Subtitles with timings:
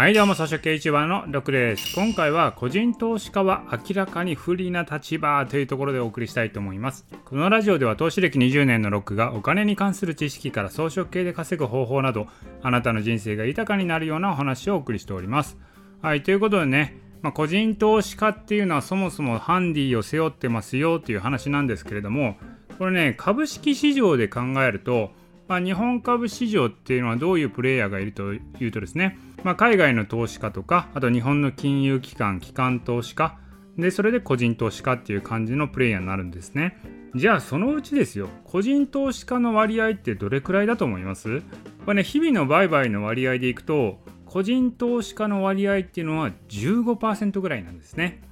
[0.00, 1.94] はいどうも、草食系 YouTuber のロクです。
[1.94, 7.04] 今回は個人投資家は明らかに不利な立場というところでお送りしたいと思います。
[7.26, 12.28] このラジオでは投資歴20年のロックがお金に関する知識から装飾系で稼ぐ方法など、
[12.62, 15.58] あなたの人生が豊かになるようなお話をお送りしております。
[16.00, 22.38] はい、ということでね、まあ、個人投資家っていうのはそもそもハンディを背負ってますよっていう話なんですけれども、
[22.78, 25.10] これね、株式市場で考えると、
[25.50, 33.36] まあ、日本株市場っていうのはどういうプレイヤーがいるというとですね、まあ、海外の投資家とかあと日本の金融機関機関投資家
[33.76, 36.78] でそれで個人投資家っていう感じのプレイヤーになるんですね。
[37.16, 41.40] じゃあそのうちですよ個人投資家の割合ってどれくらいだと思います？
[41.84, 48.22] これね日々の売買の割合でいくと個人投資家の割合っていうのは15%ぐらいなんですね。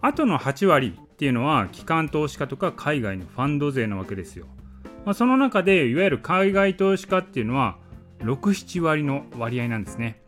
[0.00, 4.46] あとの8割っていうのは機関投資家とか海外のファンド税なわけですよ。
[5.04, 7.76] まあ、その中でいわゆる海外投資家っていうのは
[8.20, 10.20] 67割の割合なんですね。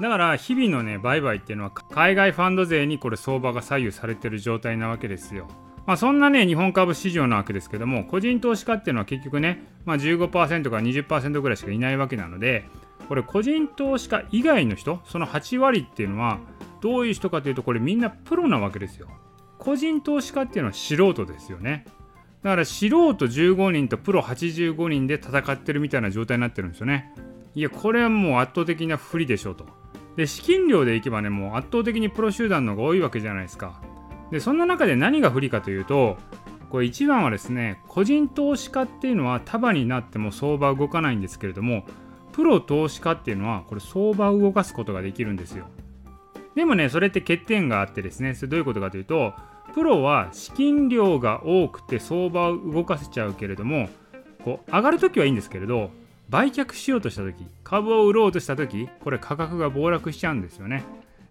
[0.00, 5.48] だから日々のね売買っていうのは海外ファンド税にこれ相場が左右されてる状態なわけですよ。
[5.86, 12.64] まあ、そんなね日本株市場なわけですけども個人投資家っていうのは結局ね、まあ、15%から20%ぐらいしかいないわけなので
[13.08, 16.38] これ個人投資家以外の人その8割っていうのは
[16.80, 19.08] どういう人かというとこれみんなプロなわけですよ。
[19.58, 21.84] 個人投資家っていうのは素人ですよね。
[22.42, 27.14] だから素人15人とプロ85人で戦ってるみたいな状態になってるんですよね。
[27.54, 29.66] いや、これはもう圧倒的な不利でしょうと。
[30.16, 33.80] で、資金量でいけばね、もう圧倒的にプロ集団の方が多いわけじゃないですか。
[34.30, 36.16] で、そんな中で何が不利かというと、
[36.70, 41.84] これ一番はですね、個人投資家っていうのは束になっても相場動かないんですけれども、
[42.32, 45.66] プロ投資家っていうのはこれ相場を動かすことができるんですよ。
[46.54, 49.34] でもね、それって欠点があってですね、それどういうことかというと、
[49.74, 53.88] プロは資金量が多くて相場を動かせちゃうけれども
[54.44, 55.90] こう上がるときはいいんですけれど
[56.28, 60.84] 売却しようとした時株を売ろうとした時これ価格が暴落しちゃうんですよね。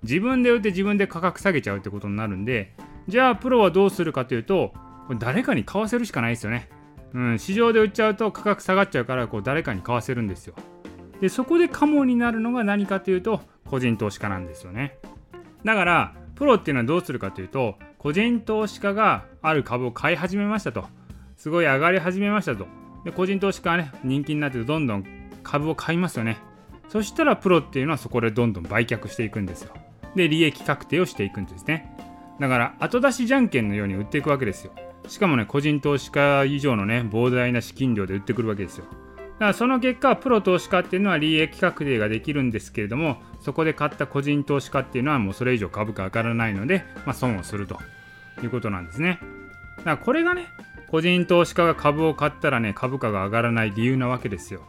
[0.04, 2.74] 自分で売って自分で価格下げちゃうってことになるんで
[3.08, 4.74] じゃあプロはどうするかというと
[5.20, 6.70] 誰かに買わせるしかないですよね。
[7.14, 10.56] うん市場で売っちゃうと価格下がっちゃうからこう誰かに買わせるんですよ。
[11.20, 14.98] でそこでカモになるのが何かというと個人投資家なんですよね。
[15.64, 20.86] だからプロっていうのはどうするかというと個人投資家がある株を買い始めましたと。
[21.38, 22.66] すごい上がり始めましたと。
[23.06, 25.06] で、個人投資家がね、人気になってどんどん
[25.44, 26.40] 株を買いますよね。
[26.90, 29.76] そしたらプロっていうのはそこでどんどん売却していくんですよ。
[30.16, 31.96] で、利益確定をしていくんですね。
[32.40, 34.72] だから、後出しじゃんけんのように売っていくわけですよ。
[35.08, 38.86] しかもね、個人投資家以上のね、膨大な資金量で売ってくるわけですよ。
[39.42, 47.80] からその結果、プロ投資家っていうのは利益確定ができるんですけれども、そこで買った個人投資家っていうのはもうそれ以上株価上がらないので、まあ、損をすると
[48.44, 49.20] いうことなんですね。
[49.78, 50.46] だからこれがね、
[50.90, 54.62] 個人投資家が株を買ったらね、株価が上がらない理由なわけですよ。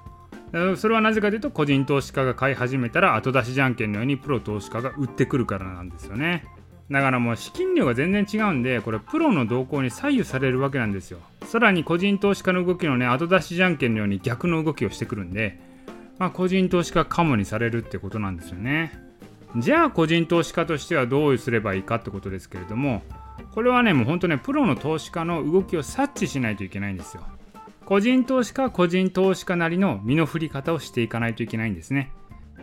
[0.76, 6.46] それはなぜかというと、個人投資家が買い始めたら後出しじゃんけんのようにプロ投資家が売ってくるからなんですよね。
[6.90, 11.18] だからもう資金量が全然違うんで、これプロの動向に左右されるわけなんですよ。
[11.52, 15.60] さらに個人投資家の動きのね、後出しじゃんけんのように逆の動きをしてくるんで、
[16.16, 18.98] まあ、個人投資家カモにされるってことなんですよね。
[19.58, 23.02] じゃあ個人投資家としてはどうすればいいかってことですけれども、
[23.54, 27.22] これはね、もう本当ね、プロの投資家の動きを察知しないといけないんですよ。
[27.84, 32.12] 個人投資家個人投資家なりの身の振り方をしていかないといけないんですね。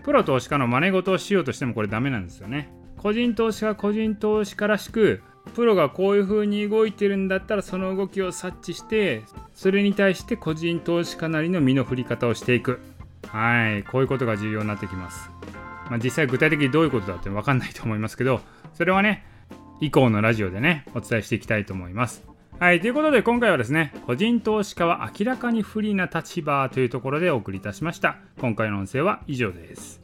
[0.01, 2.71] プロ投資家の真似事をしようとしてもこれダメなんですよね。
[2.97, 5.21] 個人投資家個人投資家らしく
[5.55, 9.23] プロがこういう風に動いてるんだったらその動きを察知して
[9.53, 12.79] それに対して個人投資家なりの身の振り方をしていく。
[13.27, 13.83] はい。
[13.83, 15.29] こういうことが重要になってきます、
[15.89, 18.41] まあ、実際具体的にどういうことだって分かんないと思いますけど
[18.73, 19.25] それはね
[19.81, 22.23] 以降のラジオでねお伝えしていきたいと思います。
[22.59, 22.81] はい。
[22.81, 28.17] ということで今回はですね個人投資家は明らかに不利な立場というところでお送りいたしました。
[28.39, 30.01] 今回の音声は以上です。